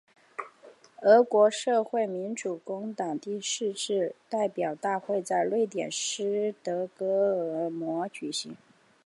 [1.03, 8.57] 俄国社会民主工党第四次代表大会在瑞典斯德哥尔摩举行。